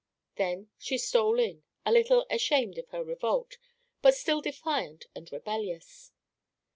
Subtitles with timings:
[0.35, 3.59] Then she stole in, a little ashamed of her revolt,
[4.01, 6.11] but still defiant and rebellious.